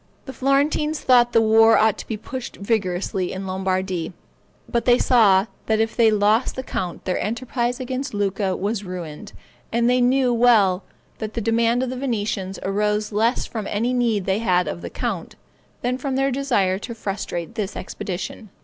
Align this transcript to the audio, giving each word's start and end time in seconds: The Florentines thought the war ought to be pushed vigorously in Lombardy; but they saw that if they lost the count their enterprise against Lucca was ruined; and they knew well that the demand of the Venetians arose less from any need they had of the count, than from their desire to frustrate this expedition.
The 0.25 0.33
Florentines 0.33 1.01
thought 1.01 1.31
the 1.31 1.41
war 1.43 1.77
ought 1.77 1.95
to 1.99 2.07
be 2.07 2.17
pushed 2.17 2.55
vigorously 2.55 3.31
in 3.31 3.45
Lombardy; 3.45 4.13
but 4.67 4.85
they 4.85 4.97
saw 4.97 5.45
that 5.67 5.79
if 5.79 5.95
they 5.95 6.09
lost 6.09 6.55
the 6.55 6.63
count 6.63 7.05
their 7.05 7.19
enterprise 7.23 7.79
against 7.79 8.15
Lucca 8.15 8.57
was 8.57 8.83
ruined; 8.83 9.31
and 9.71 9.87
they 9.87 10.01
knew 10.01 10.33
well 10.33 10.83
that 11.19 11.35
the 11.35 11.39
demand 11.39 11.83
of 11.83 11.91
the 11.91 11.97
Venetians 11.99 12.57
arose 12.63 13.11
less 13.11 13.45
from 13.45 13.67
any 13.67 13.93
need 13.93 14.25
they 14.25 14.39
had 14.39 14.67
of 14.67 14.81
the 14.81 14.89
count, 14.89 15.35
than 15.83 15.99
from 15.99 16.15
their 16.15 16.31
desire 16.31 16.79
to 16.79 16.95
frustrate 16.95 17.53
this 17.53 17.75
expedition. 17.77 18.49